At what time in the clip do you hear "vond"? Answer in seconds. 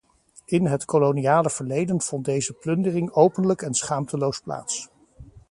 2.01-2.25